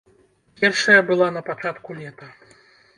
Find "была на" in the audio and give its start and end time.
1.11-1.41